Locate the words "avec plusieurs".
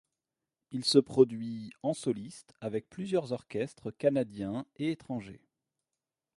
2.59-3.33